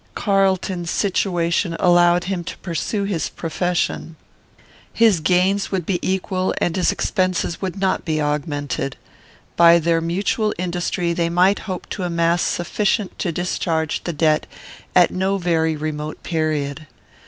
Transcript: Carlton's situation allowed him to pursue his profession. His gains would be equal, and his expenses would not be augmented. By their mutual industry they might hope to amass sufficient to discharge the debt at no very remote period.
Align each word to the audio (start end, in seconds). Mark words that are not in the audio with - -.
Carlton's 0.15 0.89
situation 0.89 1.75
allowed 1.79 2.23
him 2.23 2.43
to 2.43 2.57
pursue 2.57 3.03
his 3.03 3.29
profession. 3.29 4.15
His 4.91 5.19
gains 5.19 5.71
would 5.71 5.85
be 5.85 5.99
equal, 6.01 6.55
and 6.57 6.75
his 6.75 6.91
expenses 6.91 7.61
would 7.61 7.79
not 7.79 8.03
be 8.03 8.19
augmented. 8.19 8.97
By 9.55 9.77
their 9.77 10.01
mutual 10.01 10.55
industry 10.57 11.13
they 11.13 11.29
might 11.29 11.59
hope 11.69 11.87
to 11.89 12.01
amass 12.01 12.41
sufficient 12.41 13.19
to 13.19 13.31
discharge 13.31 14.03
the 14.03 14.11
debt 14.13 14.47
at 14.95 15.11
no 15.11 15.37
very 15.37 15.75
remote 15.75 16.23
period. 16.23 16.87